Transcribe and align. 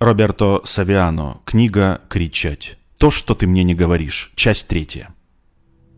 Роберто 0.00 0.60
Савиано. 0.62 1.38
Книга 1.44 2.02
«Кричать». 2.08 2.78
То, 2.98 3.10
что 3.10 3.34
ты 3.34 3.48
мне 3.48 3.64
не 3.64 3.74
говоришь. 3.74 4.30
Часть 4.36 4.68
третья. 4.68 5.08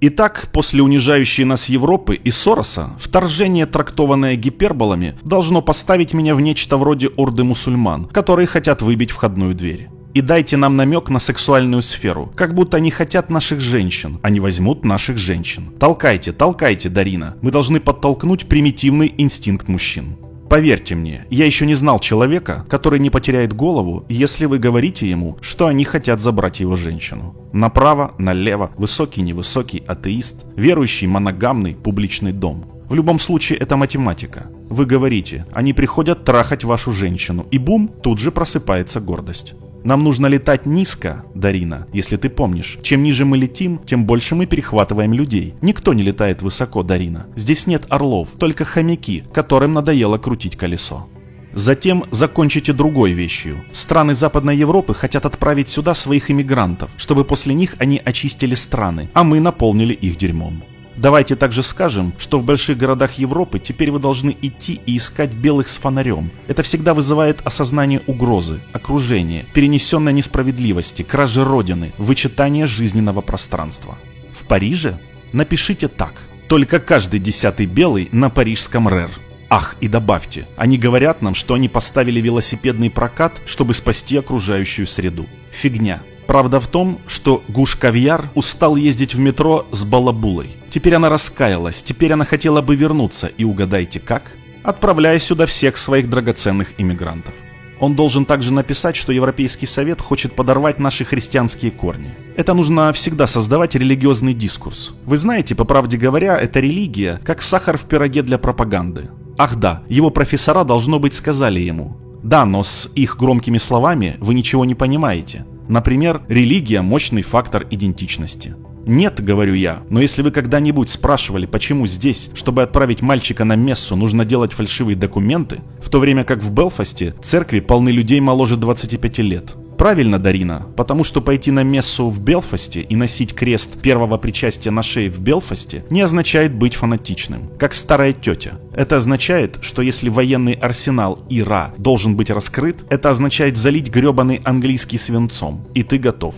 Итак, 0.00 0.48
после 0.50 0.82
унижающей 0.82 1.44
нас 1.44 1.68
Европы 1.68 2.14
и 2.14 2.30
Сороса, 2.30 2.96
вторжение, 2.98 3.66
трактованное 3.66 4.34
гиперболами, 4.36 5.18
должно 5.22 5.60
поставить 5.60 6.14
меня 6.14 6.34
в 6.34 6.40
нечто 6.40 6.78
вроде 6.78 7.08
орды 7.08 7.44
мусульман, 7.44 8.06
которые 8.06 8.46
хотят 8.46 8.80
выбить 8.80 9.10
входную 9.10 9.54
дверь. 9.54 9.90
И 10.14 10.22
дайте 10.22 10.56
нам 10.56 10.74
намек 10.74 11.10
на 11.10 11.18
сексуальную 11.18 11.82
сферу, 11.82 12.32
как 12.34 12.54
будто 12.54 12.78
они 12.78 12.90
хотят 12.90 13.28
наших 13.28 13.60
женщин, 13.60 14.20
а 14.22 14.30
не 14.30 14.40
возьмут 14.40 14.86
наших 14.86 15.18
женщин. 15.18 15.70
Толкайте, 15.78 16.32
толкайте, 16.32 16.88
Дарина. 16.88 17.36
Мы 17.42 17.50
должны 17.50 17.78
подтолкнуть 17.78 18.48
примитивный 18.48 19.14
инстинкт 19.18 19.68
мужчин. 19.68 20.16
Поверьте 20.52 20.94
мне, 20.94 21.24
я 21.30 21.46
еще 21.46 21.64
не 21.64 21.74
знал 21.74 21.98
человека, 21.98 22.66
который 22.68 22.98
не 22.98 23.08
потеряет 23.08 23.54
голову, 23.54 24.04
если 24.10 24.44
вы 24.44 24.58
говорите 24.58 25.08
ему, 25.08 25.38
что 25.40 25.66
они 25.66 25.82
хотят 25.84 26.20
забрать 26.20 26.60
его 26.60 26.76
женщину. 26.76 27.34
Направо, 27.54 28.12
налево, 28.18 28.70
высокий, 28.76 29.22
невысокий, 29.22 29.82
атеист, 29.86 30.44
верующий, 30.54 31.06
моногамный, 31.06 31.74
публичный 31.74 32.32
дом. 32.32 32.66
В 32.86 32.94
любом 32.94 33.18
случае 33.18 33.60
это 33.60 33.78
математика. 33.78 34.44
Вы 34.68 34.84
говорите, 34.84 35.46
они 35.54 35.72
приходят 35.72 36.22
трахать 36.22 36.64
вашу 36.64 36.92
женщину, 36.92 37.46
и 37.50 37.56
бум, 37.56 37.88
тут 37.88 38.18
же 38.18 38.30
просыпается 38.30 39.00
гордость. 39.00 39.54
Нам 39.84 40.04
нужно 40.04 40.26
летать 40.26 40.66
низко, 40.66 41.24
Дарина, 41.34 41.86
если 41.92 42.16
ты 42.16 42.28
помнишь. 42.28 42.78
Чем 42.82 43.02
ниже 43.02 43.24
мы 43.24 43.36
летим, 43.36 43.80
тем 43.84 44.04
больше 44.06 44.34
мы 44.34 44.46
перехватываем 44.46 45.12
людей. 45.12 45.54
Никто 45.60 45.92
не 45.92 46.02
летает 46.02 46.42
высоко, 46.42 46.82
Дарина. 46.82 47.26
Здесь 47.36 47.66
нет 47.66 47.86
орлов, 47.88 48.28
только 48.38 48.64
хомяки, 48.64 49.24
которым 49.32 49.72
надоело 49.72 50.18
крутить 50.18 50.56
колесо. 50.56 51.08
Затем 51.54 52.04
закончите 52.10 52.72
другой 52.72 53.12
вещью. 53.12 53.62
Страны 53.72 54.14
Западной 54.14 54.56
Европы 54.56 54.94
хотят 54.94 55.26
отправить 55.26 55.68
сюда 55.68 55.94
своих 55.94 56.30
иммигрантов, 56.30 56.90
чтобы 56.96 57.24
после 57.24 57.54
них 57.54 57.76
они 57.78 58.00
очистили 58.02 58.54
страны, 58.54 59.10
а 59.12 59.22
мы 59.22 59.38
наполнили 59.40 59.92
их 59.92 60.16
дерьмом. 60.16 60.62
Давайте 60.96 61.36
также 61.36 61.62
скажем, 61.62 62.12
что 62.18 62.38
в 62.38 62.44
больших 62.44 62.76
городах 62.76 63.14
Европы 63.14 63.58
теперь 63.58 63.90
вы 63.90 63.98
должны 63.98 64.36
идти 64.42 64.80
и 64.84 64.96
искать 64.96 65.32
белых 65.32 65.68
с 65.68 65.78
фонарем. 65.78 66.30
Это 66.48 66.62
всегда 66.62 66.94
вызывает 66.94 67.40
осознание 67.44 68.02
угрозы, 68.06 68.60
окружения, 68.72 69.46
перенесенной 69.54 70.12
несправедливости, 70.12 71.02
кражи 71.02 71.44
родины, 71.44 71.92
вычитание 71.98 72.66
жизненного 72.66 73.20
пространства. 73.22 73.96
В 74.38 74.44
Париже? 74.44 74.98
Напишите 75.32 75.88
так. 75.88 76.12
Только 76.48 76.78
каждый 76.78 77.20
десятый 77.20 77.64
белый 77.64 78.10
на 78.12 78.28
парижском 78.28 78.86
РЭР. 78.86 79.10
Ах, 79.48 79.76
и 79.80 79.88
добавьте, 79.88 80.46
они 80.56 80.78
говорят 80.78 81.22
нам, 81.22 81.34
что 81.34 81.54
они 81.54 81.68
поставили 81.68 82.20
велосипедный 82.20 82.90
прокат, 82.90 83.32
чтобы 83.46 83.74
спасти 83.74 84.16
окружающую 84.16 84.86
среду. 84.86 85.26
Фигня. 85.50 86.02
Правда 86.26 86.60
в 86.60 86.66
том, 86.68 86.98
что 87.06 87.42
Гуш 87.48 87.76
Кавьяр 87.76 88.30
устал 88.34 88.76
ездить 88.76 89.14
в 89.14 89.18
метро 89.18 89.66
с 89.70 89.84
балабулой. 89.84 90.50
Теперь 90.72 90.94
она 90.94 91.10
раскаялась, 91.10 91.82
теперь 91.82 92.14
она 92.14 92.24
хотела 92.24 92.62
бы 92.62 92.74
вернуться, 92.76 93.26
и 93.26 93.44
угадайте 93.44 94.00
как? 94.00 94.32
Отправляя 94.62 95.18
сюда 95.18 95.44
всех 95.44 95.76
своих 95.76 96.08
драгоценных 96.08 96.68
иммигрантов. 96.78 97.34
Он 97.78 97.94
должен 97.94 98.24
также 98.24 98.54
написать, 98.54 98.96
что 98.96 99.12
Европейский 99.12 99.66
Совет 99.66 100.00
хочет 100.00 100.34
подорвать 100.34 100.78
наши 100.78 101.04
христианские 101.04 101.72
корни. 101.72 102.14
Это 102.38 102.54
нужно 102.54 102.90
всегда 102.94 103.26
создавать 103.26 103.74
религиозный 103.74 104.32
дискурс. 104.32 104.94
Вы 105.04 105.18
знаете, 105.18 105.54
по 105.54 105.64
правде 105.66 105.98
говоря, 105.98 106.38
эта 106.38 106.58
религия 106.60 107.20
как 107.22 107.42
сахар 107.42 107.76
в 107.76 107.84
пироге 107.84 108.22
для 108.22 108.38
пропаганды. 108.38 109.10
Ах 109.36 109.56
да, 109.56 109.82
его 109.90 110.08
профессора, 110.08 110.64
должно 110.64 110.98
быть, 110.98 111.12
сказали 111.12 111.60
ему. 111.60 111.98
Да, 112.22 112.46
но 112.46 112.62
с 112.62 112.90
их 112.94 113.18
громкими 113.18 113.58
словами 113.58 114.16
вы 114.20 114.32
ничего 114.32 114.64
не 114.64 114.74
понимаете. 114.74 115.44
Например, 115.68 116.22
религия– 116.28 116.80
мощный 116.82 117.22
фактор 117.22 117.66
идентичности. 117.70 118.56
Нет, 118.86 119.22
говорю 119.22 119.54
я, 119.54 119.82
но 119.90 120.00
если 120.00 120.22
вы 120.22 120.30
когда-нибудь 120.30 120.90
спрашивали, 120.90 121.46
почему 121.46 121.86
здесь, 121.86 122.30
чтобы 122.34 122.62
отправить 122.62 123.00
мальчика 123.00 123.44
на 123.44 123.54
мессу, 123.54 123.96
нужно 123.96 124.24
делать 124.24 124.52
фальшивые 124.52 124.96
документы, 124.96 125.60
в 125.82 125.88
то 125.88 126.00
время 126.00 126.24
как 126.24 126.42
в 126.42 126.52
Белфасте 126.52 127.14
церкви 127.22 127.60
полны 127.60 127.90
людей 127.90 128.20
моложе 128.20 128.56
25 128.56 129.18
лет. 129.18 129.54
Правильно, 129.78 130.18
Дарина, 130.18 130.66
потому 130.76 131.02
что 131.02 131.20
пойти 131.20 131.50
на 131.50 131.64
мессу 131.64 132.08
в 132.08 132.20
Белфасте 132.20 132.82
и 132.82 132.94
носить 132.94 133.34
крест 133.34 133.80
первого 133.80 134.16
причастия 134.16 134.70
на 134.70 134.82
шее 134.82 135.10
в 135.10 135.18
Белфасте 135.20 135.84
не 135.90 136.02
означает 136.02 136.52
быть 136.52 136.74
фанатичным, 136.74 137.48
как 137.58 137.74
старая 137.74 138.12
тетя. 138.12 138.60
Это 138.74 138.98
означает, 138.98 139.58
что 139.60 139.82
если 139.82 140.08
военный 140.08 140.52
арсенал 140.52 141.24
Ира 141.30 141.72
должен 141.78 142.14
быть 142.14 142.30
раскрыт, 142.30 142.84
это 142.90 143.10
означает 143.10 143.56
залить 143.56 143.90
гребаный 143.90 144.40
английский 144.44 144.98
свинцом, 144.98 145.66
и 145.74 145.82
ты 145.82 145.98
готов. 145.98 146.34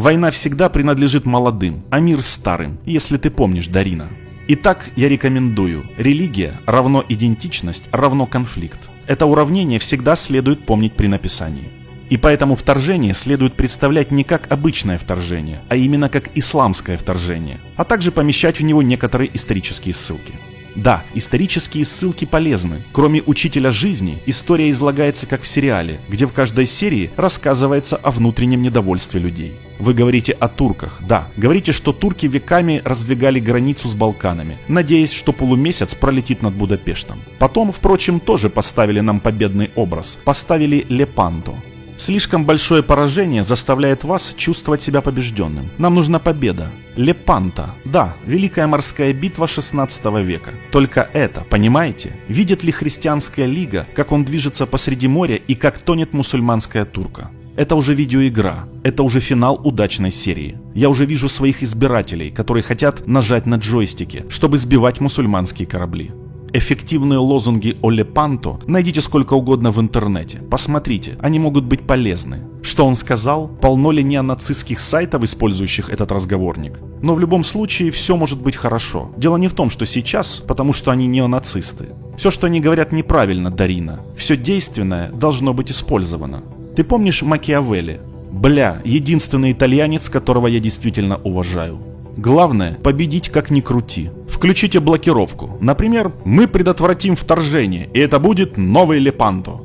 Война 0.00 0.30
всегда 0.30 0.70
принадлежит 0.70 1.26
молодым, 1.26 1.82
а 1.90 2.00
мир 2.00 2.22
старым, 2.22 2.78
если 2.86 3.18
ты 3.18 3.28
помнишь, 3.28 3.66
Дарина. 3.66 4.08
Итак, 4.48 4.88
я 4.96 5.10
рекомендую. 5.10 5.84
Религия 5.98 6.54
равно 6.64 7.04
идентичность 7.06 7.86
равно 7.92 8.24
конфликт. 8.24 8.80
Это 9.06 9.26
уравнение 9.26 9.78
всегда 9.78 10.16
следует 10.16 10.64
помнить 10.64 10.94
при 10.94 11.06
написании. 11.06 11.68
И 12.08 12.16
поэтому 12.16 12.56
вторжение 12.56 13.12
следует 13.12 13.52
представлять 13.52 14.10
не 14.10 14.24
как 14.24 14.50
обычное 14.50 14.96
вторжение, 14.96 15.60
а 15.68 15.76
именно 15.76 16.08
как 16.08 16.30
исламское 16.34 16.96
вторжение, 16.96 17.58
а 17.76 17.84
также 17.84 18.10
помещать 18.10 18.58
в 18.58 18.64
него 18.64 18.80
некоторые 18.80 19.30
исторические 19.36 19.92
ссылки. 19.92 20.32
Да, 20.76 21.04
исторические 21.12 21.84
ссылки 21.84 22.24
полезны. 22.24 22.80
Кроме 22.92 23.20
учителя 23.26 23.70
жизни, 23.70 24.22
история 24.24 24.70
излагается 24.70 25.26
как 25.26 25.42
в 25.42 25.46
сериале, 25.46 26.00
где 26.08 26.24
в 26.24 26.32
каждой 26.32 26.64
серии 26.64 27.10
рассказывается 27.18 27.96
о 27.96 28.10
внутреннем 28.10 28.62
недовольстве 28.62 29.20
людей. 29.20 29.58
Вы 29.80 29.94
говорите 29.94 30.32
о 30.32 30.48
турках, 30.48 31.00
да. 31.00 31.28
Говорите, 31.38 31.72
что 31.72 31.92
турки 31.92 32.26
веками 32.26 32.82
раздвигали 32.84 33.40
границу 33.40 33.88
с 33.88 33.94
Балканами, 33.94 34.58
надеясь, 34.68 35.12
что 35.12 35.32
полумесяц 35.32 35.94
пролетит 35.94 36.42
над 36.42 36.54
Будапештом. 36.54 37.18
Потом, 37.38 37.72
впрочем, 37.72 38.20
тоже 38.20 38.50
поставили 38.50 39.00
нам 39.00 39.20
победный 39.20 39.70
образ. 39.74 40.18
Поставили 40.24 40.84
Лепанто. 40.90 41.54
Слишком 41.96 42.44
большое 42.44 42.82
поражение 42.82 43.42
заставляет 43.42 44.04
вас 44.04 44.34
чувствовать 44.36 44.82
себя 44.82 45.00
побежденным. 45.00 45.70
Нам 45.78 45.94
нужна 45.94 46.18
победа. 46.18 46.70
Лепанта. 46.96 47.74
Да, 47.84 48.16
Великая 48.26 48.66
морская 48.66 49.12
битва 49.12 49.48
16 49.48 50.04
века. 50.24 50.50
Только 50.72 51.08
это, 51.12 51.42
понимаете? 51.48 52.12
Видит 52.28 52.64
ли 52.64 52.72
христианская 52.72 53.46
лига, 53.46 53.86
как 53.94 54.12
он 54.12 54.24
движется 54.24 54.66
посреди 54.66 55.08
моря 55.08 55.36
и 55.36 55.54
как 55.54 55.78
тонет 55.78 56.12
мусульманская 56.12 56.84
турка? 56.84 57.30
Это 57.60 57.76
уже 57.76 57.92
видеоигра. 57.92 58.66
Это 58.84 59.02
уже 59.02 59.20
финал 59.20 59.60
удачной 59.62 60.10
серии. 60.10 60.56
Я 60.74 60.88
уже 60.88 61.04
вижу 61.04 61.28
своих 61.28 61.62
избирателей, 61.62 62.30
которые 62.30 62.62
хотят 62.62 63.06
нажать 63.06 63.44
на 63.44 63.56
джойстики, 63.56 64.24
чтобы 64.30 64.56
сбивать 64.56 64.98
мусульманские 65.02 65.68
корабли. 65.68 66.10
Эффективные 66.54 67.18
лозунги 67.18 67.76
о 67.82 67.90
Лепанто 67.90 68.58
найдите 68.66 69.02
сколько 69.02 69.34
угодно 69.34 69.72
в 69.72 69.78
интернете. 69.78 70.38
Посмотрите, 70.50 71.18
они 71.20 71.38
могут 71.38 71.64
быть 71.64 71.86
полезны. 71.86 72.40
Что 72.62 72.86
он 72.86 72.96
сказал? 72.96 73.48
Полно 73.48 73.90
ли 73.90 74.02
неонацистских 74.02 74.80
сайтов, 74.80 75.22
использующих 75.24 75.90
этот 75.90 76.12
разговорник? 76.12 76.78
Но 77.02 77.14
в 77.14 77.20
любом 77.20 77.44
случае 77.44 77.90
все 77.90 78.16
может 78.16 78.40
быть 78.40 78.56
хорошо. 78.56 79.10
Дело 79.18 79.36
не 79.36 79.48
в 79.48 79.52
том, 79.52 79.68
что 79.68 79.84
сейчас, 79.84 80.42
потому 80.48 80.72
что 80.72 80.92
они 80.92 81.06
неонацисты. 81.06 81.90
Все, 82.16 82.30
что 82.30 82.46
они 82.46 82.62
говорят, 82.62 82.90
неправильно, 82.90 83.50
Дарина. 83.50 84.00
Все 84.16 84.34
действенное 84.34 85.10
должно 85.10 85.52
быть 85.52 85.70
использовано. 85.70 86.42
Ты 86.76 86.84
помнишь 86.84 87.22
Макиавелли? 87.22 88.00
Бля, 88.30 88.80
единственный 88.84 89.52
итальянец, 89.52 90.08
которого 90.08 90.46
я 90.46 90.60
действительно 90.60 91.20
уважаю. 91.24 91.78
Главное– 92.16 92.74
победить 92.82 93.28
как 93.28 93.50
ни 93.50 93.60
крути. 93.60 94.10
Включите 94.28 94.80
блокировку. 94.80 95.58
Например, 95.60 96.12
мы 96.24 96.46
предотвратим 96.46 97.16
вторжение, 97.16 97.88
и 97.92 97.98
это 97.98 98.18
будет 98.18 98.56
новый 98.56 98.98
Лепанто. 98.98 99.60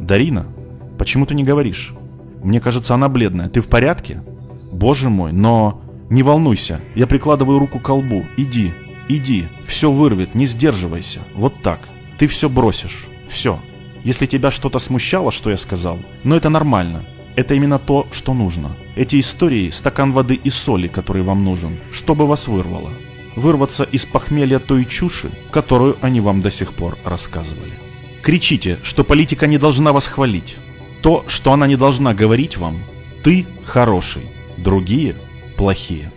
Дарина, 0.00 0.46
почему 0.98 1.26
ты 1.26 1.34
не 1.34 1.44
говоришь? 1.44 1.92
Мне 2.42 2.60
кажется, 2.60 2.94
она 2.94 3.08
бледная. 3.08 3.48
Ты 3.48 3.60
в 3.60 3.68
порядке? 3.68 4.22
Боже 4.72 5.10
мой, 5.10 5.32
но... 5.32 5.80
Не 6.10 6.22
волнуйся, 6.22 6.80
я 6.94 7.06
прикладываю 7.06 7.58
руку 7.58 7.78
к 7.78 7.82
колбу. 7.84 8.24
Иди, 8.36 8.72
иди, 9.08 9.46
все 9.66 9.90
вырвет, 9.90 10.34
не 10.34 10.44
сдерживайся. 10.44 11.20
Вот 11.34 11.54
так. 11.62 11.80
Ты 12.18 12.26
все 12.26 12.50
бросишь. 12.50 13.06
Все. 13.28 13.58
Если 14.04 14.26
тебя 14.26 14.50
что-то 14.50 14.78
смущало, 14.78 15.30
что 15.32 15.50
я 15.50 15.56
сказал, 15.56 15.98
но 16.24 16.36
это 16.36 16.48
нормально. 16.48 17.04
Это 17.36 17.54
именно 17.54 17.78
то, 17.78 18.06
что 18.12 18.34
нужно. 18.34 18.70
Эти 18.96 19.18
истории– 19.20 19.70
стакан 19.72 20.12
воды 20.12 20.34
и 20.34 20.50
соли, 20.50 20.88
который 20.88 21.22
вам 21.22 21.44
нужен, 21.44 21.78
чтобы 21.92 22.26
вас 22.26 22.48
вырвало. 22.48 22.90
Вырваться 23.36 23.84
из 23.84 24.04
похмелья 24.04 24.58
той 24.58 24.84
чуши, 24.84 25.30
которую 25.50 25.96
они 26.02 26.20
вам 26.20 26.42
до 26.42 26.50
сих 26.50 26.74
пор 26.74 26.98
рассказывали. 27.04 27.72
Кричите, 28.22 28.78
что 28.82 29.04
политика 29.04 29.46
не 29.46 29.56
должна 29.58 29.92
вас 29.92 30.06
хвалить. 30.06 30.56
То, 31.00 31.24
что 31.26 31.52
она 31.52 31.66
не 31.66 31.76
должна 31.76 32.12
говорить 32.14 32.56
вам– 32.56 32.78
ты 33.22 33.46
хороший, 33.64 34.22
другие– 34.56 35.14
плохие. 35.56 36.10